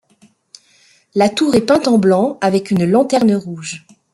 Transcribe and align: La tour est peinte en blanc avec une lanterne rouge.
La 1.13 1.29
tour 1.29 1.53
est 1.53 1.61
peinte 1.67 1.87
en 1.87 1.99
blanc 1.99 2.39
avec 2.41 2.71
une 2.71 2.85
lanterne 2.89 3.35
rouge. 3.35 3.85